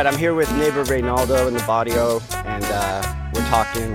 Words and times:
Right, 0.00 0.06
I'm 0.06 0.18
here 0.18 0.32
with 0.32 0.50
neighbor 0.56 0.82
Reinaldo 0.82 1.46
in 1.46 1.52
the 1.52 1.62
Barrio, 1.66 2.22
and 2.46 2.64
uh, 2.64 3.30
we're 3.34 3.46
talking 3.50 3.94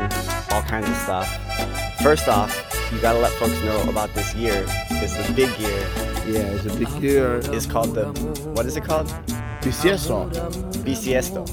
all 0.51 0.61
kinds 0.61 0.87
of 0.87 0.95
stuff. 0.97 1.97
First 2.03 2.27
off, 2.27 2.53
you 2.93 2.99
gotta 3.01 3.17
let 3.17 3.31
folks 3.31 3.59
know 3.63 3.81
about 3.89 4.13
this 4.13 4.35
year. 4.35 4.63
It's 5.01 5.17
the 5.17 5.33
big 5.33 5.49
year. 5.57 5.79
Yeah, 6.27 6.53
it's 6.53 6.65
a 6.67 6.77
big 6.77 6.89
year. 7.01 7.41
It's 7.45 7.65
called 7.65 7.95
the, 7.95 8.05
what 8.53 8.67
is 8.67 8.77
it 8.77 8.83
called? 8.83 9.07
Bisiesto. 9.61 10.29
Bisiesto. 10.85 11.43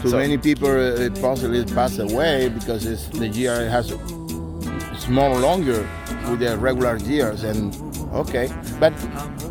Too 0.00 0.08
So- 0.08 0.16
many 0.16 0.38
people, 0.38 0.70
uh, 0.70 1.04
it 1.04 1.20
possibly 1.20 1.62
pass 1.66 1.98
away 1.98 2.48
because 2.48 2.86
it's, 2.86 3.08
the 3.08 3.28
year 3.28 3.68
has 3.68 3.90
it's 3.90 5.06
more 5.06 5.38
longer 5.38 5.86
with 6.30 6.38
the 6.38 6.56
regular 6.56 6.96
years. 6.96 7.44
And 7.44 7.76
okay, 8.14 8.48
but 8.80 8.94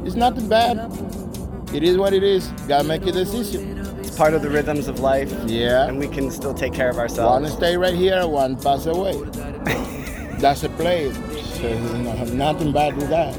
it's 0.04 0.16
not 0.16 0.34
bad. 0.50 0.80
It 1.76 1.84
is 1.84 1.96
what 1.96 2.14
it 2.14 2.24
is. 2.24 2.48
Gotta 2.68 2.86
make 2.86 3.06
a 3.06 3.12
decision. 3.12 3.85
Part 4.16 4.34
of 4.34 4.42
the 4.42 4.50
rhythms 4.50 4.88
of 4.88 5.00
life, 5.02 5.32
Yeah. 5.46 5.88
and 5.88 6.00
we 6.00 6.08
can 6.08 6.32
still 6.32 6.54
take 6.54 6.74
care 6.74 6.90
of 6.90 6.98
ourselves. 6.98 7.42
One 7.44 7.52
stay 7.58 7.76
right 7.76 7.94
here, 7.94 8.26
one 8.26 8.56
pass 8.56 8.86
away. 8.86 9.14
That's 10.40 10.64
a 10.64 10.70
play. 10.70 11.12
So, 11.12 11.68
you 11.68 11.80
know, 12.04 12.24
nothing 12.26 12.72
bad 12.72 12.96
with 12.96 13.10
that. 13.10 13.38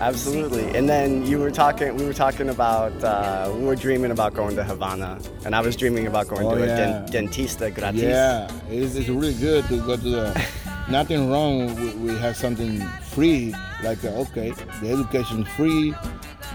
Absolutely. 0.00 0.76
And 0.76 0.88
then 0.88 1.26
you 1.26 1.38
were 1.40 1.50
talking, 1.50 1.96
we 1.96 2.04
were 2.04 2.12
talking 2.12 2.50
about, 2.50 2.92
uh, 3.02 3.52
we 3.56 3.64
were 3.64 3.74
dreaming 3.74 4.12
about 4.12 4.34
going 4.34 4.54
to 4.56 4.62
Havana, 4.64 5.18
and 5.44 5.56
I 5.56 5.60
was 5.60 5.74
dreaming 5.76 6.06
about 6.06 6.28
going 6.28 6.46
Oh, 6.46 6.54
to 6.56 6.66
yeah. 6.66 7.02
a 7.04 7.06
den- 7.08 7.28
dentista 7.28 7.74
gratis. 7.74 8.02
Yeah, 8.02 8.48
it's, 8.70 8.94
it's 8.94 9.08
really 9.08 9.34
good 9.34 9.64
to 9.68 9.78
go 9.84 9.96
to 9.96 10.02
the. 10.08 10.46
nothing 10.88 11.30
wrong. 11.30 11.74
We, 11.76 12.12
we 12.12 12.18
have 12.18 12.36
something 12.36 12.80
free, 13.14 13.54
like 13.82 14.04
uh, 14.04 14.08
okay, 14.30 14.50
the 14.82 14.90
education 14.92 15.42
is 15.42 15.48
free, 15.54 15.90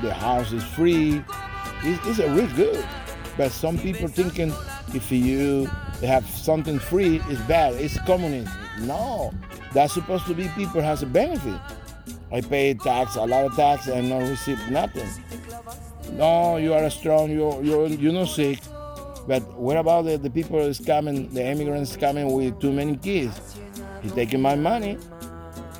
the 0.01 0.13
house 0.13 0.53
is 0.53 0.63
free. 0.63 1.21
It's, 1.83 2.07
it's 2.07 2.19
a 2.19 2.29
really 2.33 2.53
good. 2.53 2.85
But 3.37 3.51
some 3.51 3.77
people 3.77 4.07
thinking 4.07 4.51
if 4.93 5.11
you 5.11 5.65
have 6.01 6.27
something 6.27 6.79
free, 6.79 7.21
it's 7.29 7.41
bad. 7.41 7.73
It's 7.75 7.99
communism. 7.99 8.51
No, 8.81 9.31
that's 9.73 9.93
supposed 9.93 10.25
to 10.25 10.33
be 10.33 10.47
people 10.49 10.81
has 10.81 11.03
a 11.03 11.05
benefit. 11.05 11.59
I 12.31 12.41
pay 12.41 12.73
tax, 12.73 13.15
a 13.15 13.25
lot 13.25 13.45
of 13.45 13.55
tax, 13.55 13.87
and 13.87 14.09
not 14.09 14.27
receive 14.27 14.59
nothing. 14.69 15.07
No, 16.13 16.57
you 16.57 16.73
are 16.73 16.89
strong. 16.89 17.31
You 17.31 17.61
you 17.61 17.85
you're 17.87 18.13
not 18.13 18.27
sick. 18.27 18.59
But 19.27 19.43
what 19.53 19.75
about 19.77 20.05
the, 20.05 20.17
the 20.17 20.29
people 20.29 20.59
is 20.59 20.79
coming, 20.79 21.29
the 21.33 21.45
immigrants 21.45 21.97
coming 21.97 22.31
with 22.31 22.59
too 22.61 22.71
many 22.71 22.95
kids? 22.95 23.57
He's 24.01 24.13
taking 24.13 24.41
my 24.41 24.55
money, 24.55 24.97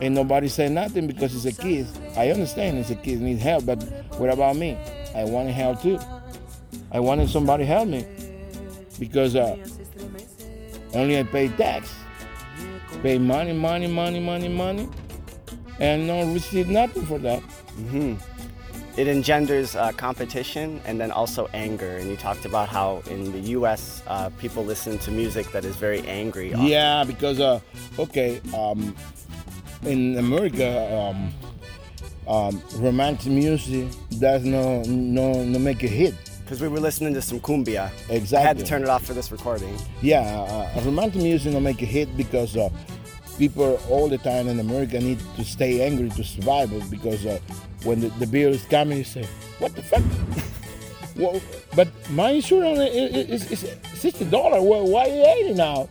and 0.02 0.14
nobody 0.14 0.50
say 0.50 0.68
nothing 0.68 1.08
because 1.08 1.34
it's 1.34 1.46
a 1.58 1.62
kid. 1.62 1.88
I 2.18 2.30
understand 2.30 2.78
it's 2.78 2.90
a 2.90 2.96
kid 2.96 3.22
need 3.22 3.40
help, 3.40 3.66
but 3.66 3.82
what 4.20 4.30
about 4.30 4.58
me? 4.58 4.78
I 5.16 5.24
want 5.24 5.50
help 5.50 5.82
too. 5.82 5.98
I 6.92 7.00
wanted 7.00 7.30
somebody 7.30 7.64
to 7.64 7.68
help 7.68 7.88
me 7.88 8.06
because 9.00 9.36
uh, 9.36 9.58
only 10.94 11.20
I 11.20 11.24
pay 11.24 11.50
tax, 11.50 11.94
pay 13.04 13.18
money, 13.18 13.54
money, 13.54 13.88
money, 13.88 14.20
money, 14.20 14.50
money, 14.50 14.90
and 15.80 16.08
not 16.08 16.34
receive 16.34 16.70
nothing 16.70 17.06
for 17.06 17.20
that. 17.20 17.44
It 18.98 19.08
engenders 19.08 19.76
uh, 19.76 19.92
competition 19.92 20.82
and 20.86 21.00
then 21.00 21.12
also 21.12 21.48
anger. 21.54 21.98
And 21.98 22.10
you 22.10 22.18
talked 22.18 22.46
about 22.46 22.68
how 22.68 23.04
in 23.12 23.32
the 23.32 23.40
U.S. 23.52 24.02
Uh, 24.08 24.30
people 24.40 24.66
listen 24.66 24.98
to 25.00 25.12
music 25.12 25.52
that 25.52 25.64
is 25.66 25.76
very 25.76 26.02
angry. 26.08 26.52
often. 26.56 26.66
Yeah, 26.66 27.04
because 27.04 27.40
uh, 27.40 27.60
okay, 28.00 28.42
um, 28.56 28.96
in 29.84 30.18
America, 30.18 30.92
um, 30.98 31.32
um, 32.28 32.60
romantic 32.78 33.32
music 33.32 33.88
does 34.18 34.44
no 34.44 34.82
no 34.84 35.44
no 35.44 35.60
make 35.60 35.84
a 35.84 35.88
hit. 35.88 36.16
Because 36.48 36.62
we 36.62 36.70
were 36.70 36.80
listening 36.80 37.14
to 37.14 37.22
some 37.22 37.42
cumbia. 37.42 37.92
Exactly. 38.10 38.38
I 38.38 38.48
had 38.48 38.58
to 38.58 38.64
turn 38.64 38.82
it 38.82 38.88
off 38.88 39.06
for 39.06 39.14
this 39.14 39.34
recording. 39.34 39.78
Yeah, 40.02 40.22
uh, 40.22 40.82
romantic 40.86 41.22
music 41.22 41.52
don't 41.52 41.62
make 41.62 41.82
a 41.82 41.86
hit 41.86 42.16
because 42.16 42.56
uh, 42.56 42.70
people 43.38 43.78
all 43.90 44.08
the 44.08 44.18
time 44.18 44.48
in 44.48 44.58
America 44.62 44.98
need 44.98 45.20
to 45.36 45.44
stay 45.44 45.86
angry 45.86 46.10
to 46.12 46.24
survive. 46.24 46.72
Because 46.90 47.26
uh, 47.26 47.42
when 47.84 48.00
the, 48.00 48.08
the 48.20 48.26
bill 48.26 48.54
is 48.54 48.64
coming, 48.64 49.00
you 49.00 49.04
say, 49.04 49.28
"What 49.60 49.76
the 49.76 49.84
fuck?" 49.84 50.02
well, 51.18 51.42
but 51.76 51.90
my 52.12 52.30
insurance 52.30 52.80
is, 52.96 53.52
is, 53.52 53.64
is 53.64 53.76
sixty 54.00 54.24
dollars. 54.24 54.64
Well, 54.64 54.88
why 54.88 55.04
eighty 55.04 55.54
now? 55.54 55.90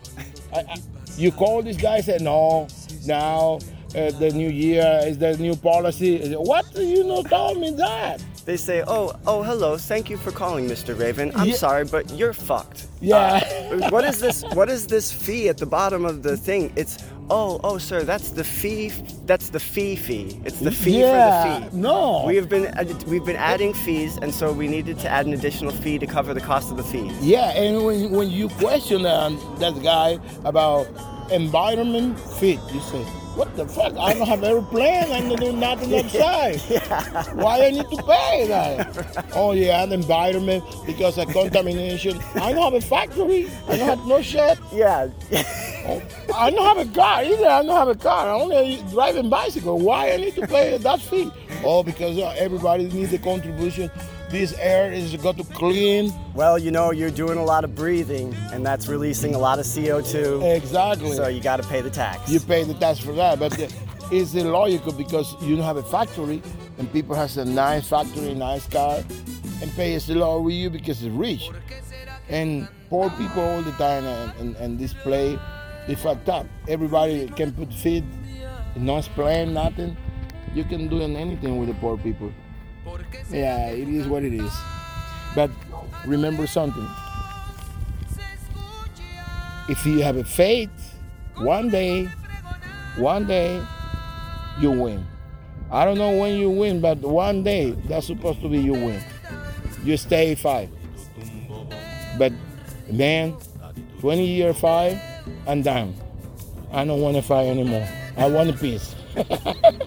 I, 0.54 0.60
I, 0.60 0.76
you 1.18 1.32
call 1.32 1.60
this 1.64 1.76
guy, 1.76 2.00
say, 2.00 2.16
"No, 2.18 2.66
now." 3.04 3.58
Uh, 3.94 4.10
the 4.18 4.30
new 4.30 4.50
year 4.50 5.00
is 5.04 5.16
the 5.16 5.38
new 5.38 5.56
policy. 5.56 6.34
What 6.34 6.66
you 6.76 7.04
know? 7.04 7.22
told 7.22 7.58
me 7.58 7.70
that? 7.76 8.20
They 8.46 8.56
say, 8.56 8.82
"Oh, 8.86 9.12
oh, 9.26 9.42
hello. 9.42 9.76
Thank 9.76 10.08
you 10.08 10.16
for 10.16 10.30
calling, 10.30 10.68
Mr. 10.68 10.96
Raven. 10.98 11.32
I'm 11.34 11.48
Yeah. 11.48 11.56
sorry, 11.56 11.84
but 11.84 12.04
you're 12.18 12.32
fucked." 12.32 12.86
Yeah. 13.00 13.42
Uh, 13.72 13.90
what 13.90 14.04
is 14.04 14.20
this? 14.20 14.44
What 14.54 14.68
is 14.70 14.86
this 14.86 15.10
fee 15.10 15.48
at 15.48 15.58
the 15.58 15.66
bottom 15.66 16.04
of 16.06 16.22
the 16.22 16.36
thing? 16.36 16.72
It's 16.76 16.96
oh, 17.28 17.58
oh, 17.64 17.76
sir. 17.78 18.04
That's 18.04 18.30
the 18.30 18.44
fee. 18.44 18.92
That's 19.26 19.48
the 19.50 19.58
fee 19.58 19.96
fee. 19.96 20.40
It's 20.44 20.60
the 20.60 20.70
fee 20.70 21.00
Yeah, 21.00 21.10
for 21.42 21.64
the 21.64 21.70
fee. 21.72 21.76
no. 21.76 22.22
We 22.24 22.36
have 22.36 22.48
been 22.48 22.66
we've 23.08 23.24
been 23.24 23.34
adding 23.52 23.72
fees, 23.74 24.16
and 24.22 24.32
so 24.32 24.52
we 24.52 24.68
needed 24.68 25.00
to 25.00 25.08
add 25.08 25.26
an 25.26 25.32
additional 25.32 25.72
fee 25.72 25.98
to 25.98 26.06
cover 26.06 26.32
the 26.32 26.40
cost 26.52 26.70
of 26.70 26.76
the 26.76 26.84
fee. 26.84 27.10
Yeah, 27.20 27.50
and 27.50 27.84
when, 27.84 28.10
when 28.12 28.30
you 28.30 28.48
question 28.48 29.06
um, 29.06 29.32
that 29.58 29.74
guy 29.82 30.18
about 30.44 30.86
environment 31.32 32.18
fit, 32.38 32.60
you 32.72 32.80
say, 32.92 33.04
what 33.36 33.54
the 33.56 33.66
fuck? 33.66 33.96
I 33.96 34.14
don't 34.14 34.26
have 34.26 34.42
airplane, 34.42 35.12
I 35.12 35.20
don't 35.20 35.38
do 35.38 35.52
nothing 35.52 35.94
outside. 35.98 36.58
Why 37.36 37.66
I 37.66 37.70
need 37.70 37.88
to 37.90 38.02
pay 38.02 38.46
that? 38.48 39.26
Oh 39.34 39.52
yeah, 39.52 39.82
and 39.82 39.92
environment 39.92 40.64
because 40.86 41.18
of 41.18 41.28
contamination. 41.28 42.18
I 42.34 42.52
don't 42.52 42.62
have 42.64 42.74
a 42.74 42.80
factory. 42.80 43.48
I 43.68 43.76
don't 43.76 43.88
have 43.88 44.06
no 44.06 44.22
shit. 44.22 44.58
Yeah. 44.72 45.08
Oh, 45.88 46.02
I 46.34 46.50
don't 46.50 46.64
have 46.76 46.86
a 46.86 46.92
car 46.92 47.22
either. 47.22 47.46
I 47.46 47.62
don't 47.62 47.76
have 47.76 47.88
a 47.88 47.94
car. 47.94 48.28
I 48.28 48.32
only 48.32 48.82
driving 48.90 49.30
bicycle. 49.30 49.78
Why 49.78 50.12
I 50.12 50.16
need 50.16 50.34
to 50.34 50.46
pay 50.46 50.76
that 50.76 51.00
fee? 51.00 51.30
Oh, 51.66 51.82
because 51.82 52.16
uh, 52.18 52.34
everybody 52.38 52.84
needs 52.84 53.12
a 53.12 53.18
contribution. 53.18 53.90
This 54.30 54.56
air 54.58 54.92
is 54.92 55.14
got 55.16 55.36
to 55.36 55.44
clean. 55.44 56.12
well, 56.34 56.58
you 56.58 56.70
know, 56.70 56.92
you're 56.92 57.10
doing 57.10 57.38
a 57.38 57.44
lot 57.44 57.64
of 57.64 57.74
breathing, 57.74 58.34
and 58.52 58.64
that's 58.64 58.88
releasing 58.88 59.34
a 59.34 59.38
lot 59.38 59.58
of 59.58 59.66
CO2. 59.66 60.56
Exactly. 60.56 61.16
So 61.16 61.28
you 61.28 61.40
got 61.40 61.56
to 61.58 61.68
pay 61.68 61.80
the 61.80 61.90
tax. 61.90 62.30
you 62.30 62.40
pay 62.40 62.64
the 62.64 62.74
tax 62.74 62.98
for 63.00 63.12
that. 63.12 63.38
But 63.38 63.52
the, 63.52 63.72
it's 64.12 64.34
illogical 64.34 64.92
because 64.92 65.34
you 65.42 65.56
don't 65.56 65.64
have 65.64 65.76
a 65.76 65.82
factory 65.82 66.40
and 66.78 66.92
people 66.92 67.16
has 67.16 67.36
a 67.36 67.44
nice 67.44 67.88
factory, 67.88 68.34
nice 68.34 68.66
car, 68.66 69.02
and 69.60 69.72
pay 69.74 69.96
a 69.96 70.00
low 70.14 70.40
with 70.40 70.54
you 70.54 70.70
because 70.70 71.02
it's 71.02 71.14
rich. 71.14 71.50
And 72.28 72.68
poor 72.88 73.10
people 73.10 73.42
all 73.42 73.62
the 73.62 73.72
time 73.72 74.04
and, 74.04 74.32
and, 74.40 74.56
and 74.56 74.78
this 74.78 74.92
play, 74.92 75.38
they 75.86 75.94
fucked 75.94 76.28
up. 76.28 76.46
Everybody 76.68 77.28
can 77.28 77.52
put 77.52 77.72
feed, 77.72 78.04
no 78.76 78.98
explain 78.98 79.54
nothing. 79.54 79.96
You 80.54 80.64
can 80.64 80.88
do 80.88 81.02
anything 81.02 81.58
with 81.58 81.68
the 81.68 81.74
poor 81.74 81.96
people. 81.98 82.32
Yeah, 83.30 83.68
it 83.70 83.88
is 83.88 84.06
what 84.06 84.24
it 84.24 84.32
is. 84.32 84.52
But 85.34 85.50
remember 86.06 86.46
something. 86.46 86.86
If 89.68 89.84
you 89.84 90.00
have 90.00 90.16
a 90.16 90.24
faith, 90.24 90.70
one 91.38 91.68
day, 91.70 92.08
one 92.96 93.26
day, 93.26 93.62
you 94.60 94.70
win. 94.70 95.06
I 95.70 95.84
don't 95.84 95.98
know 95.98 96.16
when 96.16 96.38
you 96.38 96.48
win, 96.50 96.80
but 96.80 96.98
one 96.98 97.42
day 97.42 97.72
that's 97.86 98.06
supposed 98.06 98.40
to 98.42 98.48
be 98.48 98.58
you 98.58 98.72
win. 98.72 99.02
You 99.84 99.96
stay 99.96 100.34
five. 100.34 100.70
But 102.18 102.32
man, 102.90 103.36
20 104.00 104.24
year 104.24 104.54
five, 104.54 104.98
I'm 105.46 105.62
done. 105.62 105.94
I 106.72 106.84
don't 106.84 107.00
want 107.00 107.16
to 107.16 107.22
fight 107.22 107.46
anymore. 107.46 107.86
I 108.16 108.28
want 108.28 108.50
a 108.50 108.52
peace. 108.52 108.94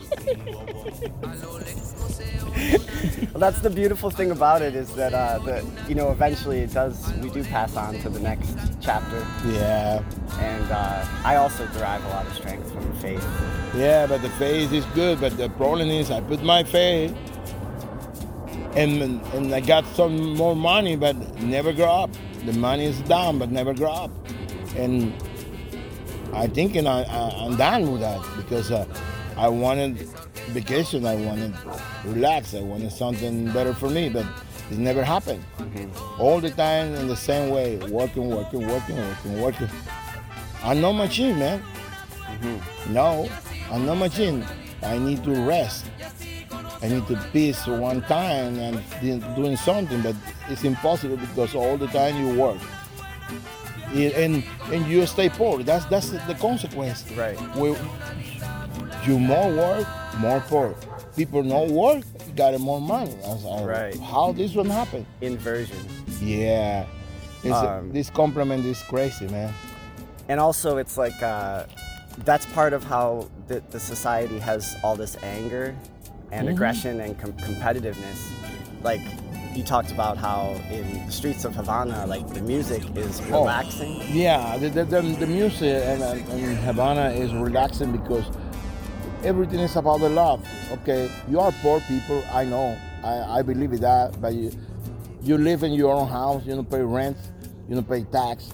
Well, 3.31 3.39
that's 3.39 3.61
the 3.61 3.69
beautiful 3.69 4.09
thing 4.09 4.31
about 4.31 4.61
it 4.61 4.75
is 4.75 4.93
that 4.95 5.13
uh, 5.13 5.39
the 5.39 5.65
you 5.87 5.95
know 5.95 6.11
eventually 6.11 6.59
it 6.59 6.73
does 6.73 7.11
we 7.21 7.29
do 7.29 7.43
pass 7.43 7.75
on 7.77 7.97
to 7.99 8.09
the 8.09 8.19
next 8.19 8.53
chapter, 8.81 9.25
Yeah, 9.47 10.03
and 10.39 10.71
uh, 10.71 11.05
I 11.23 11.35
also 11.37 11.65
derive 11.67 12.03
a 12.05 12.09
lot 12.09 12.25
of 12.25 12.33
strength 12.33 12.71
from 12.71 12.85
the 12.89 12.95
faith. 12.99 13.23
yeah, 13.75 14.07
but 14.07 14.21
the 14.21 14.29
faith 14.31 14.73
is 14.73 14.85
good. 14.87 15.21
But 15.21 15.37
the 15.37 15.49
problem 15.49 15.89
is, 15.89 16.11
I 16.11 16.21
put 16.21 16.43
my 16.43 16.63
faith, 16.63 17.15
and 18.75 19.21
and 19.33 19.53
I 19.53 19.61
got 19.61 19.85
some 19.95 20.33
more 20.35 20.55
money, 20.55 20.95
but 20.95 21.15
never 21.41 21.71
grow 21.71 21.91
up. 22.03 22.11
The 22.45 22.53
money 22.53 22.85
is 22.85 22.99
down, 23.01 23.37
but 23.39 23.51
never 23.51 23.73
grow 23.73 23.91
up. 23.91 24.11
And 24.75 25.13
I 26.33 26.47
think 26.47 26.75
and 26.75 26.87
I, 26.87 27.03
I, 27.03 27.45
I'm 27.45 27.55
done 27.57 27.91
with 27.91 28.01
that 28.01 28.21
because 28.37 28.71
uh, 28.71 28.85
I 29.39 29.47
wanted 29.47 29.95
vacation, 30.49 31.05
I 31.05 31.15
wanted 31.15 31.53
relax, 32.03 32.53
I 32.53 32.59
wanted 32.59 32.91
something 32.91 33.49
better 33.53 33.73
for 33.73 33.89
me, 33.89 34.09
but 34.09 34.25
it 34.69 34.77
never 34.77 35.01
happened. 35.01 35.41
All 36.19 36.41
the 36.41 36.49
time 36.49 36.93
in 36.95 37.07
the 37.07 37.15
same 37.15 37.49
way, 37.49 37.77
working, 37.89 38.29
working, 38.29 38.67
working, 38.67 38.97
working, 38.97 39.41
working. 39.41 39.69
I'm 40.61 40.81
no 40.81 40.91
machine, 40.91 41.39
man. 41.39 41.59
Mm-hmm. 41.61 42.93
No, 42.93 43.29
I'm 43.71 43.85
no 43.85 43.95
machine. 43.95 44.45
I 44.83 44.97
need 44.97 45.23
to 45.23 45.31
rest. 45.45 45.85
I 46.81 46.89
need 46.89 47.07
to 47.07 47.15
piss 47.31 47.65
one 47.65 48.01
time 48.01 48.59
and 48.59 49.35
doing 49.37 49.55
something, 49.55 50.01
but 50.01 50.15
it's 50.49 50.65
impossible 50.65 51.15
because 51.15 51.55
all 51.55 51.77
the 51.77 51.87
time 51.87 52.17
you 52.17 52.37
work. 52.37 52.59
And 53.93 54.43
and 54.73 54.85
you 54.85 55.05
stay 55.07 55.29
poor. 55.29 55.63
That's 55.63 55.85
that's 55.85 56.09
the 56.09 56.35
consequence. 56.35 57.09
Right. 57.13 57.39
We, 57.55 57.75
you 59.05 59.19
more 59.19 59.49
work, 59.51 59.87
more 60.19 60.39
poor. 60.41 60.75
People 61.15 61.43
no 61.43 61.63
work, 61.65 62.03
got 62.35 62.57
more 62.59 62.79
money. 62.81 63.13
That's, 63.23 63.45
uh, 63.45 63.63
Right. 63.65 63.97
How 63.99 64.31
this 64.31 64.55
one 64.55 64.69
happen? 64.69 65.05
Inversion. 65.21 65.77
Yeah. 66.21 66.85
It's, 67.43 67.53
Um, 67.55 67.91
this 67.93 68.09
compliment 68.09 68.65
is 68.65 68.81
crazy, 68.83 69.27
man. 69.27 69.53
and 70.27 70.39
also 70.39 70.77
it's 70.77 70.95
like 70.97 71.19
uh, 71.23 71.63
that's 72.25 72.45
part 72.47 72.71
of 72.73 72.83
how 72.83 73.27
the, 73.47 73.63
the 73.71 73.79
society 73.79 74.37
has 74.39 74.75
all 74.83 74.95
this 74.95 75.17
anger 75.23 75.73
and 76.31 76.47
Mhm. 76.47 76.51
aggression 76.51 76.99
and 77.01 77.17
com- 77.17 77.33
competitiveness 77.33 78.19
like 78.83 79.01
you 79.55 79.63
talked 79.63 79.91
about 79.91 80.17
how 80.17 80.53
in 80.69 80.83
the 81.07 81.11
streets 81.11 81.45
of 81.45 81.55
havana 81.55 82.05
like 82.05 82.27
the 82.35 82.41
music 82.41 82.83
is 82.95 83.19
Oh. 83.31 83.39
relaxing 83.41 84.03
Yeah, 84.13 84.57
the, 84.57 84.69
the, 84.69 84.83
the, 85.23 85.25
music 85.27 85.63
in, 85.93 86.01
and 86.03 86.57
Havana 86.69 87.09
is 87.23 87.33
relaxing 87.33 87.91
because 87.91 88.25
everything 89.23 89.59
is 89.59 89.75
about 89.75 89.99
the 89.99 90.09
love. 90.09 90.45
Okay, 90.71 91.09
you 91.29 91.39
are 91.39 91.51
poor 91.61 91.79
people, 91.81 92.23
I 92.31 92.45
know, 92.45 92.77
I, 93.03 93.39
I 93.39 93.41
believe 93.41 93.73
in 93.73 93.81
that, 93.81 94.19
but 94.21 94.33
you, 94.33 94.51
you 95.21 95.37
live 95.37 95.63
in 95.63 95.73
your 95.73 95.93
own 95.93 96.07
house, 96.07 96.45
you 96.45 96.55
don't 96.55 96.69
pay 96.69 96.81
rent, 96.81 97.17
you 97.67 97.75
don't 97.75 97.87
pay 97.87 98.03
tax, 98.03 98.51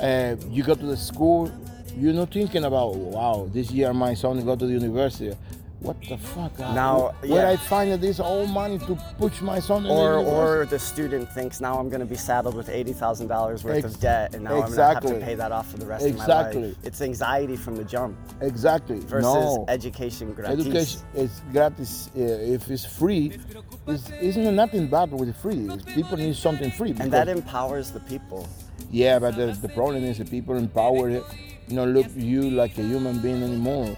uh, 0.00 0.36
you 0.48 0.62
go 0.62 0.74
to 0.74 0.86
the 0.86 0.96
school, 0.96 1.50
you're 1.96 2.12
not 2.12 2.32
thinking 2.32 2.64
about, 2.64 2.94
wow, 2.94 3.48
this 3.52 3.70
year 3.70 3.92
my 3.92 4.14
son 4.14 4.44
go 4.44 4.54
to 4.54 4.66
the 4.66 4.72
university. 4.72 5.36
What 5.80 5.96
the 6.08 6.18
fuck? 6.18 6.58
Now, 6.58 7.14
where 7.20 7.46
yeah. 7.46 7.50
I 7.50 7.56
find 7.56 7.92
this 8.02 8.18
all 8.18 8.46
money 8.48 8.78
to 8.80 8.96
push 9.16 9.40
my 9.40 9.60
son 9.60 9.86
in 9.86 9.90
or 9.92 10.24
the 10.24 10.30
or 10.30 10.66
the 10.66 10.78
student 10.78 11.30
thinks 11.32 11.60
now 11.60 11.78
I'm 11.78 11.88
going 11.88 12.00
to 12.00 12.06
be 12.06 12.16
saddled 12.16 12.56
with 12.56 12.68
eighty 12.68 12.92
thousand 12.92 13.28
dollars 13.28 13.62
worth 13.62 13.84
Ex- 13.84 13.94
of 13.94 14.00
debt, 14.00 14.34
and 14.34 14.42
now 14.42 14.50
I'm 14.54 14.60
going 14.62 14.72
to 14.74 14.82
have 14.82 14.96
exactly. 14.96 15.20
to 15.20 15.24
pay 15.24 15.34
that 15.36 15.52
off 15.52 15.70
for 15.70 15.78
the 15.78 15.86
rest 15.86 16.04
of 16.04 16.16
my 16.16 16.24
Exactly. 16.24 16.62
life. 16.68 16.76
It's 16.82 17.00
anxiety 17.00 17.54
from 17.56 17.76
the 17.76 17.84
jump 17.84 18.16
exactly. 18.40 18.98
versus 18.98 19.22
no. 19.32 19.64
education 19.68 20.32
gratis. 20.32 20.66
Education 20.66 21.00
is 21.14 21.42
gratis. 21.52 22.10
Uh, 22.16 22.20
if 22.56 22.68
it's 22.70 22.84
free, 22.84 23.38
it's, 23.86 24.10
isn't 24.20 24.56
nothing 24.56 24.88
bad 24.88 25.12
with 25.12 25.36
free. 25.36 25.70
People 25.94 26.16
need 26.16 26.34
something 26.34 26.72
free. 26.72 26.90
and 26.98 27.12
that 27.12 27.28
empowers 27.28 27.92
the 27.92 28.00
people. 28.00 28.48
yeah, 28.90 29.20
but 29.20 29.36
the, 29.36 29.46
the 29.62 29.68
problem 29.68 30.02
is 30.02 30.18
the 30.18 30.24
people 30.24 30.56
empower 30.56 31.08
it. 31.08 31.22
You 31.68 31.76
know, 31.76 31.84
look 31.84 32.06
you 32.16 32.50
like 32.50 32.76
a 32.78 32.82
human 32.82 33.20
being 33.20 33.44
anymore. 33.44 33.96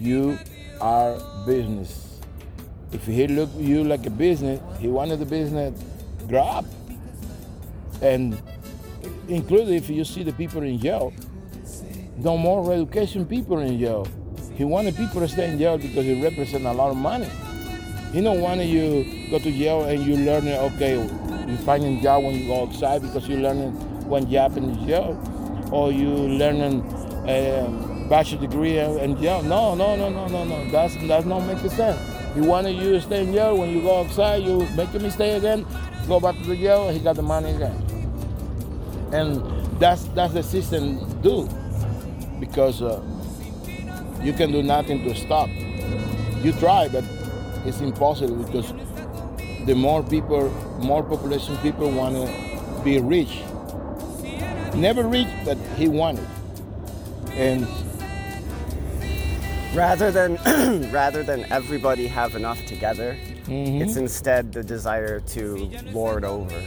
You 0.00 0.38
are 0.80 1.18
business. 1.46 2.20
If 2.92 3.06
he 3.06 3.26
look 3.28 3.50
you 3.56 3.84
like 3.84 4.06
a 4.06 4.10
business, 4.10 4.60
he 4.80 4.88
wanted 4.88 5.18
the 5.20 5.26
business 5.26 5.80
grow 6.28 6.42
up. 6.42 6.64
And 8.02 8.40
including 9.28 9.74
if 9.74 9.90
you 9.90 10.04
see 10.04 10.22
the 10.22 10.32
people 10.32 10.62
in 10.62 10.78
jail, 10.80 11.12
no 12.16 12.36
more 12.36 12.72
education 12.72 13.26
people 13.26 13.58
in 13.58 13.78
jail. 13.78 14.06
He 14.56 14.64
wanted 14.64 14.96
people 14.96 15.20
to 15.20 15.28
stay 15.28 15.50
in 15.50 15.58
jail 15.58 15.78
because 15.78 16.06
it 16.06 16.22
represent 16.22 16.64
a 16.64 16.72
lot 16.72 16.90
of 16.90 16.96
money. 16.96 17.28
He 18.12 18.20
don't 18.20 18.40
want 18.40 18.60
you 18.60 19.28
go 19.30 19.38
to 19.38 19.52
jail 19.52 19.84
and 19.84 20.04
you 20.04 20.16
learn 20.16 20.48
okay, 20.48 20.98
you 20.98 21.08
find 21.08 21.82
finding 21.82 22.02
job 22.02 22.24
when 22.24 22.34
you 22.34 22.46
go 22.46 22.62
outside 22.62 23.02
because 23.02 23.28
you 23.28 23.36
learning 23.36 23.72
one 24.08 24.28
job 24.30 24.56
in 24.56 24.86
jail, 24.86 25.16
or 25.72 25.92
you 25.92 26.08
learning 26.08 26.82
a 27.26 27.89
bachelor 28.10 28.40
degree 28.40 28.78
and 28.78 29.18
jail. 29.20 29.40
No, 29.42 29.74
no, 29.76 29.96
no, 29.96 30.10
no, 30.10 30.26
no, 30.26 30.44
no. 30.44 30.70
That's 30.70 30.96
that's 31.06 31.24
not 31.24 31.46
making 31.46 31.70
sense. 31.70 31.98
He 32.34 32.40
wanted 32.40 32.72
you 32.72 32.92
to 32.92 33.00
stay 33.00 33.22
in 33.22 33.32
jail. 33.32 33.56
When 33.56 33.70
you 33.70 33.80
go 33.80 34.00
outside, 34.00 34.42
you 34.42 34.68
make 34.76 34.92
a 34.94 34.98
mistake 34.98 35.38
again, 35.38 35.64
go 36.08 36.20
back 36.20 36.36
to 36.36 36.42
the 36.42 36.56
jail. 36.56 36.90
He 36.90 36.98
got 36.98 37.16
the 37.16 37.22
money 37.22 37.52
again, 37.52 37.76
and 39.12 39.40
that's 39.80 40.04
that's 40.16 40.34
the 40.34 40.42
system 40.42 40.98
do 41.22 41.48
because 42.40 42.82
uh, 42.82 43.00
you 44.20 44.32
can 44.32 44.50
do 44.50 44.62
nothing 44.62 45.04
to 45.04 45.14
stop. 45.14 45.48
You 46.42 46.52
try, 46.52 46.88
but 46.88 47.04
it's 47.64 47.80
impossible 47.80 48.42
because 48.42 48.72
the 49.66 49.74
more 49.74 50.02
people, 50.02 50.50
more 50.80 51.02
population 51.02 51.56
people 51.58 51.90
want 51.90 52.16
to 52.16 52.82
be 52.82 52.98
rich. 52.98 53.42
Never 54.74 55.06
rich, 55.06 55.28
but 55.44 55.58
he 55.76 55.86
wanted. 55.88 56.26
And 57.34 57.66
rather 59.74 60.10
than 60.10 60.36
rather 60.92 61.22
than 61.22 61.44
everybody 61.52 62.06
have 62.06 62.34
enough 62.34 62.64
together 62.66 63.16
Mhm. 63.46 63.80
it's 63.82 63.96
instead 63.96 64.52
the 64.52 64.62
desire 64.62 65.20
to 65.34 65.70
lord 65.92 66.24
over. 66.24 66.60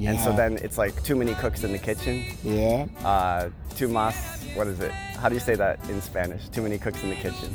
And 0.00 0.18
so 0.20 0.32
then 0.32 0.58
it's 0.62 0.78
like 0.78 0.94
too 1.02 1.16
many 1.16 1.34
cooks 1.34 1.64
in 1.64 1.72
the 1.72 1.78
kitchen. 1.78 2.24
Yeah, 2.44 2.86
uh, 3.04 3.50
too 3.76 3.88
mas 3.88 4.14
what 4.54 4.66
is 4.68 4.78
it? 4.80 4.92
How 5.20 5.28
do 5.28 5.34
you 5.34 5.40
say 5.40 5.54
that 5.56 5.78
in 5.90 6.00
spanish? 6.00 6.48
Too 6.50 6.62
many 6.62 6.78
cooks 6.78 7.02
in 7.02 7.10
the 7.10 7.16
kitchen. 7.16 7.54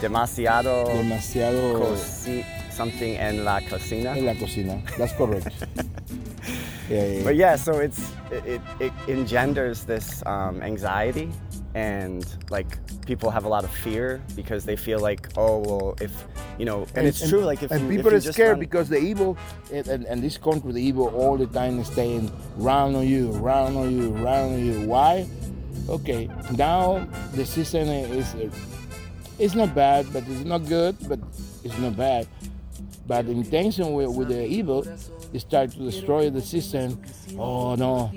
Demasiado 0.00 0.86
demasiado 0.86 1.74
coci- 1.78 2.44
something 2.70 3.16
en 3.16 3.44
la 3.44 3.60
cocina. 3.60 4.16
En 4.16 4.26
la 4.26 4.34
cocina. 4.34 4.80
That's 4.96 5.12
correct. 5.12 5.48
yeah, 6.90 7.04
yeah. 7.06 7.22
but 7.24 7.36
yeah 7.36 7.56
so 7.56 7.78
it's 7.78 8.12
it, 8.30 8.44
it, 8.46 8.60
it 8.80 8.92
engenders 9.08 9.84
this 9.84 10.22
um, 10.26 10.62
anxiety 10.62 11.30
and 11.74 12.26
like 12.50 12.78
people 13.06 13.30
have 13.30 13.44
a 13.44 13.48
lot 13.48 13.64
of 13.64 13.70
fear 13.70 14.22
because 14.34 14.64
they 14.64 14.76
feel 14.76 15.00
like 15.00 15.28
oh 15.36 15.58
well 15.58 15.96
if 16.00 16.24
you 16.58 16.64
know 16.64 16.86
and, 16.94 17.06
it's 17.06 17.28
true 17.28 17.40
like 17.40 17.62
if 17.62 17.70
and 17.70 17.82
you, 17.82 17.96
people 17.96 18.12
if 18.12 18.26
are 18.26 18.32
scared 18.32 18.50
run- 18.52 18.60
because 18.60 18.88
the 18.88 18.98
evil 18.98 19.36
and, 19.72 19.86
and, 19.88 20.04
and 20.06 20.22
this 20.22 20.38
country 20.38 20.72
the 20.72 20.82
evil 20.82 21.08
all 21.08 21.36
the 21.36 21.46
time 21.46 21.78
is 21.78 21.86
staying 21.86 22.30
round 22.56 22.96
on 22.96 23.06
you 23.06 23.30
round 23.32 23.76
on 23.76 23.94
you 23.94 24.10
round 24.10 24.54
on 24.54 24.64
you. 24.64 24.88
Why? 24.88 25.28
Okay 25.88 26.28
now 26.56 27.06
the 27.32 27.44
system 27.44 27.88
is 27.88 28.34
it's 29.38 29.54
not 29.54 29.74
bad 29.74 30.06
but 30.12 30.24
it's 30.26 30.44
not 30.44 30.66
good 30.66 30.96
but 31.08 31.20
it's 31.64 31.78
not 31.78 31.96
bad. 31.96 32.26
But 33.06 33.24
the 33.24 33.32
intention 33.32 33.94
with, 33.94 34.10
with 34.10 34.28
the 34.28 34.46
evil 34.46 34.86
is 35.32 35.42
start 35.42 35.70
to 35.72 35.78
destroy 35.78 36.28
the 36.28 36.42
system. 36.42 37.00
Oh 37.38 37.74
no. 37.74 38.12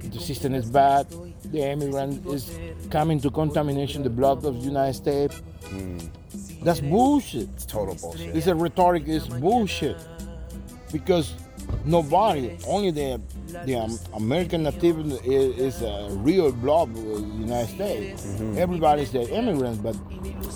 The 0.00 0.18
system 0.18 0.54
is 0.54 0.68
bad 0.68 1.06
the 1.50 1.60
immigrant 1.60 2.24
is 2.26 2.58
coming 2.90 3.20
to 3.20 3.30
contamination 3.30 4.02
the 4.02 4.10
blood 4.10 4.44
of 4.44 4.54
the 4.60 4.66
united 4.74 4.94
states 4.94 5.42
that's 6.62 6.80
bullshit 6.80 7.48
it's 7.54 7.66
total 7.66 7.94
bullshit 7.94 8.32
this 8.34 8.46
is 8.46 8.52
rhetoric 8.54 9.06
is 9.06 9.26
bullshit 9.28 9.96
because 10.92 11.34
nobody, 11.84 12.56
only 12.66 12.90
the 12.90 13.20
the 13.64 13.74
American 14.14 14.62
native 14.62 14.98
is, 15.24 15.76
is 15.76 15.82
a 15.82 16.08
real 16.10 16.52
blob 16.52 16.90
of 16.90 17.04
the 17.04 17.20
United 17.38 17.68
States. 17.68 18.40
Everybody's 18.56 19.10
the 19.12 19.28
immigrant, 19.30 19.82
but 19.82 19.96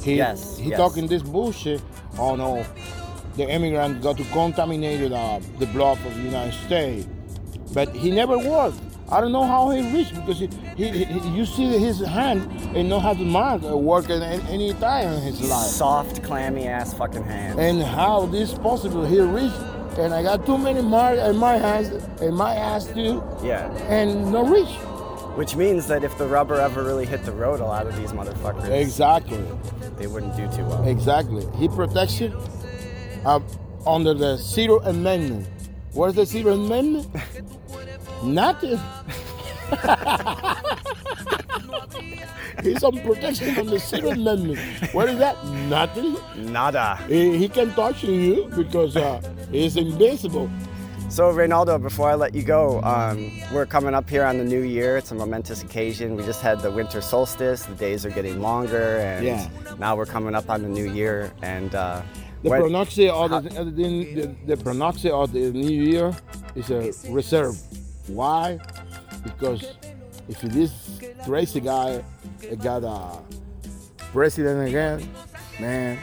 he 0.02 0.16
Yes, 0.16 0.58
he 0.58 0.70
yes. 0.70 0.78
talking 0.78 1.06
this 1.06 1.22
bullshit. 1.22 1.82
Oh 2.18 2.36
no, 2.36 2.64
the 3.36 3.48
immigrant 3.48 4.02
got 4.02 4.16
to 4.18 4.24
contaminate 4.24 5.10
uh, 5.12 5.40
the 5.58 5.66
blob 5.66 5.98
of 6.06 6.14
the 6.16 6.22
United 6.22 6.54
States, 6.66 7.06
but 7.72 7.88
he 7.94 8.10
never 8.10 8.38
worked. 8.38 8.78
I 9.14 9.20
don't 9.20 9.30
know 9.30 9.44
how 9.46 9.70
he 9.70 9.80
reached 9.96 10.12
because 10.16 10.40
he, 10.40 10.48
he, 10.76 11.04
he 11.04 11.28
you 11.28 11.46
see 11.46 11.66
his 11.78 12.00
hand 12.00 12.42
and 12.76 12.88
know 12.88 12.98
how 12.98 13.14
to 13.14 13.24
mark 13.24 13.62
uh, 13.62 13.76
work 13.76 14.10
at 14.10 14.20
any 14.50 14.72
time 14.74 15.12
in 15.12 15.22
his 15.22 15.40
life 15.48 15.68
soft 15.68 16.24
clammy 16.24 16.66
ass 16.66 16.92
fucking 16.94 17.22
hand. 17.22 17.60
and 17.60 17.80
how 17.80 18.26
this 18.26 18.54
possible 18.54 19.04
he 19.06 19.20
reached 19.20 19.54
and 19.98 20.12
I 20.12 20.24
got 20.24 20.44
too 20.44 20.58
many 20.58 20.82
marks 20.82 21.20
in 21.22 21.36
my 21.36 21.56
hands 21.58 21.90
and 22.20 22.36
my 22.36 22.56
ass 22.56 22.86
too 22.88 23.22
yeah 23.40 23.70
and 23.88 24.32
no 24.32 24.44
reach. 24.44 24.74
which 25.38 25.54
means 25.54 25.86
that 25.86 26.02
if 26.02 26.18
the 26.18 26.26
rubber 26.26 26.56
ever 26.56 26.82
really 26.82 27.06
hit 27.06 27.22
the 27.24 27.30
road 27.30 27.60
a 27.60 27.64
lot 27.64 27.86
of 27.86 27.94
these 27.96 28.10
motherfuckers 28.10 28.68
Exactly, 28.68 29.44
they 29.96 30.08
wouldn't 30.08 30.36
do 30.36 30.48
too 30.56 30.64
well 30.64 30.82
exactly. 30.88 31.46
He 31.56 31.68
protects 31.68 32.20
you 32.20 32.36
uh, 33.24 33.38
under 33.86 34.12
the 34.12 34.38
Zero 34.38 34.80
Amendment. 34.82 35.46
What's 35.92 36.16
the 36.16 36.26
Zero 36.26 36.54
Amendment? 36.54 37.06
Nothing. 38.22 38.78
He's 42.62 42.82
on 42.84 42.98
protection 43.00 43.54
from 43.54 43.66
the 43.66 43.78
Zero 43.78 44.10
Amendment. 44.10 44.58
What 44.94 45.08
is 45.08 45.18
that? 45.18 45.42
Nothing. 45.68 46.16
nada 46.36 46.96
He, 47.08 47.36
he 47.36 47.48
can 47.48 47.72
touch 47.74 48.04
you 48.04 48.48
because 48.56 48.96
uh, 48.96 49.20
he's 49.50 49.76
invincible. 49.76 50.48
So, 51.10 51.30
Reinaldo, 51.30 51.78
before 51.78 52.08
I 52.10 52.14
let 52.14 52.34
you 52.34 52.42
go, 52.42 52.80
um, 52.82 53.30
we're 53.52 53.66
coming 53.66 53.94
up 53.94 54.08
here 54.08 54.24
on 54.24 54.38
the 54.38 54.44
new 54.44 54.62
year. 54.62 54.96
It's 54.96 55.10
a 55.10 55.14
momentous 55.14 55.62
occasion. 55.62 56.16
We 56.16 56.24
just 56.24 56.40
had 56.40 56.60
the 56.60 56.70
winter 56.70 57.00
solstice. 57.00 57.64
The 57.66 57.74
days 57.74 58.06
are 58.06 58.10
getting 58.10 58.40
longer, 58.40 58.98
and 58.98 59.24
Yeah. 59.26 59.48
now 59.78 59.96
we're 59.96 60.06
coming 60.06 60.34
up 60.34 60.48
on 60.48 60.62
the 60.62 60.68
new 60.68 60.90
year. 60.90 61.30
And 61.42 61.74
uh, 61.74 62.02
The 62.42 62.50
when- 62.50 62.62
pronunciation 62.62 63.32
of 63.32 63.44
the, 63.44 63.64
the, 63.64 64.14
the, 64.14 64.34
the 64.46 64.56
pronunciation 64.56 65.12
of 65.16 65.32
the 65.32 65.50
new 65.50 65.70
year 65.70 66.16
is 66.54 66.70
a 66.70 66.92
reserve. 67.12 67.58
Why? 68.06 68.58
Because 69.22 69.76
if 70.28 70.40
this 70.40 71.00
crazy 71.24 71.60
guy 71.60 72.04
got 72.62 72.84
a 72.84 73.22
president 74.12 74.68
again, 74.68 75.08
man, 75.60 75.98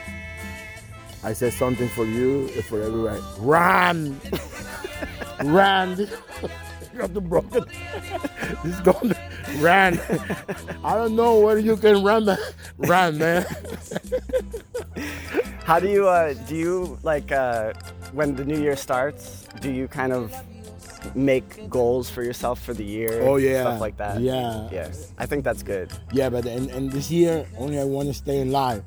I 1.23 1.33
said 1.33 1.53
something 1.53 1.87
for 1.89 2.05
you 2.05 2.47
for 2.63 2.81
everybody. 2.81 3.21
Run, 3.39 4.19
run. 5.43 5.97
you 6.93 6.99
have 6.99 7.13
to 7.13 7.21
broke 7.21 7.55
it. 7.55 7.63
This 8.63 8.79
going 8.81 9.15
run. 9.59 9.99
I 10.83 10.93
don't 10.95 11.15
know 11.15 11.39
where 11.39 11.57
you 11.57 11.77
can 11.77 12.03
run, 12.03 12.25
but 12.25 12.39
run, 12.77 13.17
man. 13.17 13.45
How 15.63 15.79
do 15.79 15.87
you 15.87 16.07
uh, 16.07 16.33
do 16.47 16.55
you 16.55 16.99
like 17.01 17.31
uh, 17.31 17.73
when 18.11 18.35
the 18.35 18.43
new 18.43 18.59
year 18.59 18.75
starts? 18.75 19.47
Do 19.61 19.71
you 19.71 19.87
kind 19.87 20.11
of 20.11 20.35
make 21.15 21.69
goals 21.69 22.09
for 22.09 22.23
yourself 22.23 22.61
for 22.61 22.73
the 22.73 22.83
year? 22.83 23.21
Oh, 23.21 23.37
yeah. 23.37 23.61
stuff 23.61 23.81
like 23.81 23.97
that. 23.97 24.21
Yeah. 24.21 24.69
yeah. 24.71 24.91
I 25.17 25.25
think 25.25 25.43
that's 25.43 25.63
good. 25.63 25.91
Yeah, 26.11 26.29
but 26.29 26.45
and, 26.45 26.69
and 26.71 26.91
this 26.91 27.11
year 27.11 27.45
only 27.57 27.79
I 27.79 27.83
want 27.83 28.07
to 28.07 28.13
stay 28.13 28.39
in 28.39 28.51
live. 28.51 28.83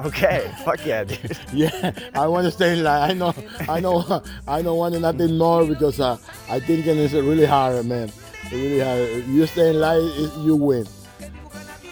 Okay, 0.00 0.50
fuck 0.64 0.84
yeah, 0.86 1.04
dude. 1.04 1.36
Yeah, 1.52 1.92
I 2.14 2.26
want 2.26 2.44
to 2.44 2.50
stay 2.50 2.78
in 2.78 2.84
line. 2.84 3.10
I 3.10 3.14
know, 3.14 3.34
I 3.68 3.80
know, 3.80 4.22
I 4.46 4.62
don't 4.62 4.76
want 4.76 4.98
nothing 5.00 5.36
more 5.36 5.66
because 5.66 5.98
uh, 6.00 6.16
I 6.48 6.60
think 6.60 6.86
it's 6.86 7.14
really 7.14 7.46
hard, 7.46 7.84
man. 7.86 8.10
It's 8.44 8.52
really 8.52 8.80
hard. 8.80 9.26
You 9.26 9.46
stay 9.46 9.70
in 9.70 9.80
line, 9.80 10.02
you 10.44 10.56
win. 10.56 10.86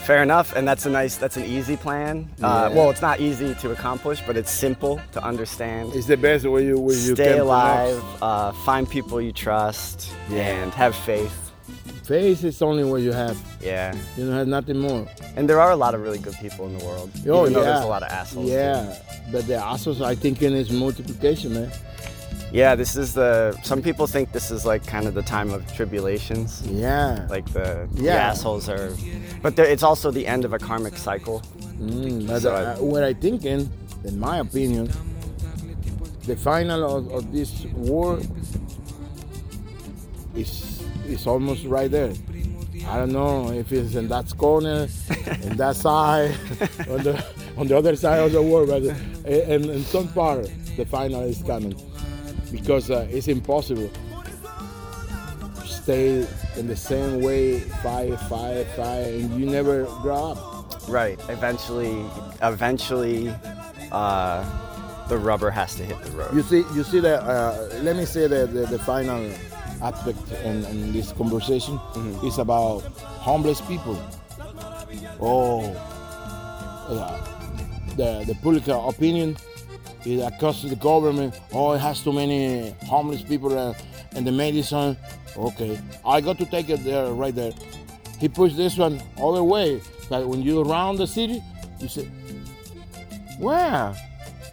Fair 0.07 0.23
enough, 0.23 0.55
and 0.55 0.69
that's 0.69 0.87
a 0.87 0.91
nice, 0.91 1.17
that's 1.17 1.37
an 1.37 1.45
easy 1.45 1.77
plan. 1.77 2.29
Uh, 2.41 2.69
Yeah. 2.71 2.77
well, 2.77 2.91
it's 2.91 3.03
not 3.03 3.19
easy 3.19 3.55
to 3.57 3.73
accomplish, 3.73 4.23
but 4.25 4.37
it's 4.37 4.53
simple 4.53 5.01
to 5.15 5.21
understand. 5.25 5.93
It's 5.97 6.07
the 6.07 6.17
best 6.17 6.45
way 6.47 6.65
you 6.65 6.79
way 6.79 6.95
you 6.95 7.15
Stay 7.17 7.33
can 7.33 7.41
alive, 7.41 8.01
uh, 8.23 8.53
find 8.65 8.89
people 8.89 9.21
you 9.21 9.33
trust, 9.33 10.09
Yeah. 10.31 10.43
and 10.63 10.73
have 10.75 10.95
faith. 10.95 11.35
Face 12.05 12.45
is 12.45 12.63
only 12.63 12.85
what 12.85 13.01
you 13.03 13.11
have. 13.11 13.37
Yeah, 13.61 13.97
You 14.17 14.27
don't 14.27 14.37
have 14.37 14.47
nothing 14.47 14.79
more. 14.79 15.09
and 15.37 15.49
there 15.51 15.61
are 15.61 15.73
a 15.73 15.77
lot 15.85 15.93
of 15.97 16.01
really 16.03 16.19
good 16.27 16.37
people 16.41 16.67
in 16.69 16.79
the 16.79 16.85
world. 16.85 17.11
Oh 17.29 17.41
even 17.41 17.53
though 17.55 17.63
yeah. 17.63 17.73
there's 17.73 17.85
a 17.85 17.89
lot 17.89 18.05
of 18.05 18.11
assholes. 18.13 18.47
too. 18.47 18.53
Yeah, 18.53 18.95
but 19.33 19.49
the 19.49 19.57
assholes 19.57 20.01
I 20.01 20.15
think 20.15 20.41
in 20.41 20.53
is 20.55 20.71
multiplication, 20.71 21.53
man. 21.55 21.73
Yeah, 22.53 22.75
this 22.75 22.97
is 22.97 23.15
the. 23.15 23.59
Some 23.63 23.83
people 23.83 24.07
think 24.07 24.33
this 24.33 24.51
is 24.51 24.65
like 24.65 24.87
kind 24.87 25.07
of 25.07 25.15
the 25.15 25.23
time 25.23 25.51
of 25.51 25.67
tribulations. 25.75 26.63
Yeah. 26.67 27.27
Like 27.29 27.53
the, 27.53 27.89
the 27.93 28.11
assholes 28.11 28.69
are, 28.69 28.95
but 29.43 29.57
there, 29.57 29.67
it's 29.67 29.83
also 29.83 30.11
the 30.11 30.27
end 30.27 30.45
of 30.45 30.53
a 30.53 30.59
karmic 30.59 30.97
cycle. 30.97 31.43
Mm, 31.79 32.27
but 32.29 32.43
So 32.43 32.55
uh, 32.55 32.77
what 32.77 33.03
I 33.03 33.15
thinking, 33.15 33.71
in 34.05 34.19
my 34.21 34.39
opinion, 34.39 34.91
the 36.25 36.37
final 36.37 36.97
of, 36.97 37.11
of 37.13 37.33
this 37.33 37.65
war 37.75 38.21
is 40.37 40.83
is 41.09 41.27
almost 41.27 41.65
right 41.67 41.91
there. 41.91 42.13
I 42.87 42.99
don't 42.99 43.13
know 43.13 43.51
if 43.51 43.73
it's 43.73 43.97
in 43.97 44.07
that 44.09 44.37
corner, 44.39 44.87
in 45.43 45.57
that 45.57 45.75
side, 45.85 46.37
on 46.89 47.03
the 47.03 47.25
on 47.59 47.67
the 47.67 47.77
other 47.77 47.97
side 47.97 48.21
of 48.21 48.31
the 48.31 48.41
world, 48.43 48.69
but 48.69 48.83
in, 49.27 49.69
in 49.69 49.83
some 49.83 50.07
part 50.09 50.49
the 50.77 50.85
final 50.87 51.23
is 51.23 51.43
coming 51.43 51.75
because 52.51 52.91
uh, 52.91 53.07
it's 53.11 53.29
impossible 53.29 53.91
to 55.61 55.67
stay 55.67 56.27
in 56.57 56.67
the 56.67 56.77
same 56.77 57.21
way, 57.21 57.61
fight, 57.61 58.19
fight, 58.29 58.67
fight, 58.77 59.07
and 59.07 59.41
you 59.41 59.47
never 59.47 59.85
grow 60.03 60.33
up. 60.33 60.89
Right. 60.89 61.19
Eventually, 61.29 62.05
eventually, 62.43 63.35
uh, 63.93 64.45
the 65.09 65.17
rubber 65.17 65.51
has 65.51 65.75
to 65.77 65.85
hit 65.85 66.01
the 66.03 66.11
road. 66.13 66.35
You 66.35 66.43
see, 66.43 66.65
you 66.75 66.83
see 66.85 67.01
that. 67.01 67.23
Uh, 67.23 67.69
let 67.83 67.97
me 67.97 68.05
say 68.05 68.27
that 68.27 68.53
the, 68.53 68.67
the 68.67 68.79
final 68.79 69.31
aspect 69.83 70.19
in, 70.45 70.65
in 70.67 70.93
this 70.93 71.13
conversation 71.13 71.79
is 72.25 72.39
about 72.39 72.81
homeless 73.21 73.61
people. 73.61 74.01
Oh, 75.21 75.65
uh, 76.89 77.37
the 77.97 78.25
the 78.27 78.35
public 78.43 78.69
opinion 78.69 79.37
is 80.07 80.23
across 80.23 80.63
the 80.63 80.77
government. 80.77 81.39
Oh, 81.53 81.73
it 81.73 81.79
has 81.79 82.03
too 82.03 82.13
many 82.13 82.71
homeless 82.87 83.23
people 83.23 83.59
uh, 83.59 83.75
and 84.15 84.27
the 84.27 84.33
medicine. 84.33 84.97
Okay, 85.37 85.79
I 86.05 86.21
got 86.21 86.39
to 86.39 86.47
take 86.47 86.71
it 86.71 86.85
there, 86.85 87.13
right 87.13 87.35
there. 87.35 87.53
He 88.19 88.29
pushed 88.29 88.57
this 88.57 88.79
one 88.79 89.03
all 89.17 89.35
the 89.35 89.45
way. 89.45 89.81
But 90.09 90.27
when 90.29 90.41
you 90.43 90.63
around 90.63 90.97
the 90.97 91.07
city, 91.07 91.43
you 91.81 91.89
say, 91.89 92.07
"Where? 93.39 93.95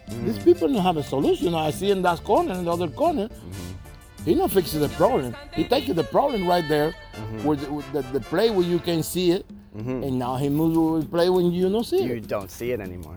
These 0.08 0.38
mm. 0.38 0.44
people 0.44 0.68
don't 0.68 0.82
have 0.82 0.96
a 0.96 1.02
solution. 1.02 1.54
I 1.54 1.70
see 1.70 1.90
in 1.90 2.02
that 2.02 2.22
corner, 2.24 2.52
in 2.54 2.64
the 2.64 2.72
other 2.72 2.88
corner. 2.88 3.28
Mm-hmm. 3.28 4.24
He 4.24 4.34
not 4.34 4.50
fixing 4.50 4.80
the 4.80 4.88
problem. 4.90 5.34
He 5.52 5.64
taking 5.64 5.94
the 5.94 6.04
problem 6.04 6.46
right 6.46 6.66
there, 6.68 6.94
mm-hmm. 7.14 7.44
with, 7.44 7.60
the, 7.60 7.72
with 7.72 7.92
the, 7.92 8.02
the 8.02 8.20
play 8.20 8.50
where 8.50 8.66
you 8.66 8.78
can 8.78 9.02
see 9.02 9.30
it, 9.32 9.46
mm-hmm. 9.76 10.02
and 10.02 10.18
now 10.18 10.36
he 10.36 10.48
moves 10.48 10.76
with 10.76 11.04
the 11.04 11.10
play 11.10 11.28
when 11.28 11.52
you 11.52 11.70
don't 11.70 11.84
see 11.84 12.02
You 12.02 12.14
it. 12.14 12.26
don't 12.26 12.50
see 12.50 12.72
it 12.72 12.80
anymore. 12.80 13.16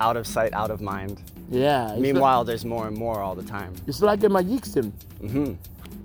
Out 0.00 0.16
of 0.16 0.26
sight, 0.26 0.52
out 0.52 0.70
of 0.70 0.80
mind. 0.80 1.22
Yeah. 1.50 1.94
Meanwhile, 1.98 2.44
there's 2.44 2.64
more 2.64 2.86
and 2.88 2.96
more 2.96 3.20
all 3.20 3.34
the 3.34 3.42
time. 3.44 3.72
it's 3.86 4.00
like 4.02 4.22
a 4.24 4.28
magician. 4.28 4.92
hmm 5.20 5.52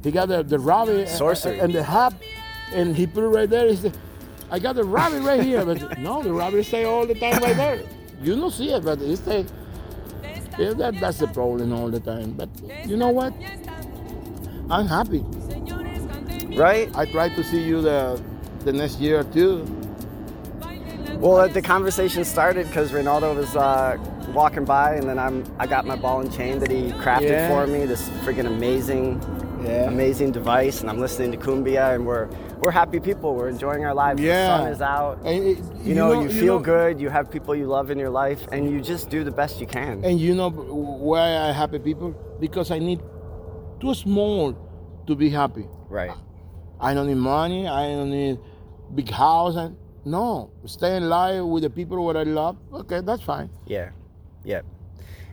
He 0.04 0.12
got 0.12 0.28
the, 0.28 0.44
the 0.44 0.60
rabbit 0.60 1.08
and- 1.08 1.10
Sorcery. 1.10 1.60
and 1.60 1.74
the 1.74 1.84
hat, 1.84 2.14
and 2.74 2.96
he 2.96 3.08
put 3.08 3.24
it 3.24 3.28
right 3.28 3.50
there. 3.50 3.68
He 3.70 3.76
said, 3.76 3.98
I 4.52 4.60
got 4.60 4.76
the 4.76 4.84
rabbit 4.84 5.22
right 5.24 5.42
here. 5.44 5.64
But 5.66 6.00
no, 6.08 6.22
the 6.24 6.34
rabbit 6.34 6.66
stay 6.66 6.86
all 6.86 7.06
the 7.06 7.16
time 7.16 7.42
right 7.42 7.56
there. 7.56 7.82
You 8.22 8.36
don't 8.36 8.52
see 8.52 8.72
it, 8.74 8.84
but 8.84 9.02
it 9.02 9.18
stay. 9.18 9.46
Yeah, 10.58 10.74
that, 10.74 11.00
that's 11.00 11.20
the 11.20 11.28
problem 11.28 11.72
all 11.74 11.90
the 11.90 12.02
time. 12.02 12.34
But 12.34 12.50
you 12.86 12.98
know 12.98 13.10
what? 13.10 13.34
I'm 14.70 14.88
happy. 14.88 15.24
Right? 16.58 16.94
I 16.96 17.06
try 17.06 17.30
to 17.30 17.44
see 17.44 17.64
you 17.64 17.82
the 17.82 18.22
the 18.66 18.74
next 18.74 19.00
year 19.00 19.24
too. 19.24 19.64
Well, 21.18 21.48
the 21.50 21.62
conversation 21.62 22.24
started 22.26 22.68
because 22.68 22.92
Ronaldo 22.92 23.36
was 23.36 23.56
uh, 23.56 23.98
walking 24.34 24.66
by, 24.66 24.96
and 24.96 25.08
then 25.10 25.20
I'm 25.20 25.44
I 25.60 25.68
got 25.68 25.86
my 25.86 25.96
ball 25.96 26.22
and 26.22 26.32
chain 26.34 26.60
that 26.60 26.72
he 26.72 26.92
crafted 27.04 27.30
Yeah. 27.30 27.50
for 27.50 27.68
me. 27.68 27.86
This 27.86 28.10
freaking 28.24 28.46
amazing, 28.48 29.22
Yeah. 29.64 29.88
amazing 29.88 30.32
device, 30.32 30.82
and 30.82 30.90
I'm 30.90 31.00
listening 31.00 31.32
to 31.32 31.38
Cumbia, 31.38 31.96
and 31.96 32.06
we're 32.06 32.28
we're 32.62 32.72
happy 32.72 33.00
people. 33.00 33.36
We're 33.36 33.48
enjoying 33.50 33.86
our 33.86 33.94
lives. 33.94 34.22
Yeah. 34.22 34.48
The 34.48 34.58
sun 34.64 34.68
is 34.74 34.82
out. 34.82 35.20
And 35.24 35.44
it- 35.46 35.58
you, 35.84 35.96
know, 35.96 36.22
you 36.22 36.30
feel 36.30 36.58
know- 36.60 36.66
good. 36.74 37.00
You 37.00 37.10
have 37.10 37.32
people 37.32 37.56
you 37.56 37.68
love 37.68 37.90
in 37.90 37.98
your 37.98 38.10
life, 38.10 38.48
and 38.52 38.70
you 38.70 38.82
just 38.82 39.10
do 39.10 39.24
the 39.24 39.32
best 39.32 39.62
you 39.62 39.68
can. 39.68 40.04
And 40.04 40.20
you 40.20 40.36
know 40.36 40.50
why 40.50 41.38
I 41.38 41.52
happy 41.54 41.80
people? 41.80 42.14
Because 42.40 42.70
I 42.72 42.80
need 42.80 43.00
too 43.80 43.94
small 43.94 44.54
to 45.08 45.16
be 45.16 45.30
happy. 45.30 45.68
right. 45.90 46.12
I 46.82 46.94
don't 46.94 47.08
need 47.08 47.18
money. 47.18 47.68
I 47.68 47.88
don't 47.90 48.10
need 48.10 48.40
big 48.96 49.10
house. 49.10 49.56
And 49.58 49.76
no, 50.06 50.50
stay 50.66 50.96
in 50.96 51.10
life 51.10 51.44
with 51.44 51.64
the 51.64 51.70
people 51.70 52.04
what 52.06 52.16
I 52.16 52.24
love. 52.24 52.56
Okay, 52.74 53.02
that's 53.02 53.22
fine. 53.22 53.50
Yeah, 53.68 53.90
yeah, 54.50 54.62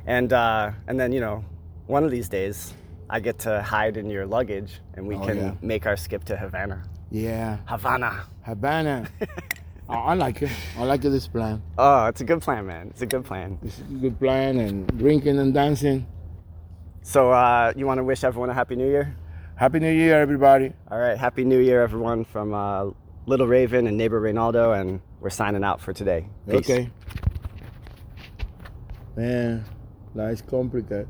and 0.07 0.31
uh, 0.33 0.71
and 0.89 1.01
then 1.01 1.11
you 1.13 1.21
know, 1.21 1.43
one 1.87 2.05
of 2.05 2.11
these 2.11 2.29
days, 2.29 2.75
I 3.09 3.19
get 3.21 3.39
to 3.41 3.63
hide 3.63 3.97
in 3.97 4.11
your 4.11 4.27
luggage, 4.27 4.81
and 4.95 5.07
we 5.09 5.15
Oh, 5.17 5.25
can 5.27 5.37
yeah. 5.39 5.53
make 5.63 5.87
our 5.87 5.97
skip 5.97 6.25
to 6.25 6.37
Havana. 6.37 6.83
Yeah, 7.11 7.59
Havana. 7.67 8.25
Havana. 8.43 9.09
I, 9.89 9.95
I 9.95 10.15
like 10.15 10.43
it. 10.43 10.51
I 10.77 10.83
like 10.85 11.01
this 11.01 11.29
plan. 11.29 11.63
Oh, 11.79 12.07
it's 12.07 12.21
a 12.21 12.25
good 12.25 12.43
plan, 12.43 12.67
man. 12.67 12.89
It's 12.91 13.03
a 13.03 13.07
good 13.07 13.25
plan. 13.25 13.59
It's 13.63 13.79
a 13.79 13.95
good 14.05 14.19
plan 14.19 14.59
and 14.59 14.87
drinking 14.99 15.39
and 15.39 15.55
dancing. 15.55 16.07
So, 17.03 17.31
uh, 17.31 17.73
you 17.77 17.87
want 17.87 17.99
to 17.99 18.05
wish 18.05 18.25
everyone 18.25 18.51
a 18.51 18.55
happy 18.55 18.75
New 18.77 18.89
Year? 18.89 19.17
Happy 19.55 19.79
New 19.79 19.93
Year, 19.93 20.21
everybody. 20.21 20.73
All 20.91 20.99
right, 20.99 21.17
happy 21.17 21.45
New 21.45 21.61
Year, 21.61 21.81
everyone, 21.83 22.25
from 22.25 22.53
uh, 22.53 22.91
Little 23.27 23.47
Raven 23.47 23.87
and 23.87 23.97
neighbor 23.97 24.19
Reinaldo, 24.21 24.73
and 24.73 25.01
we're 25.21 25.31
signing 25.31 25.63
out 25.65 25.81
for 25.81 25.93
today. 25.93 26.27
Peace. 26.49 26.69
Okay. 26.69 26.91
Man, 29.17 29.65
life's 30.15 30.43
complicated. 30.43 31.09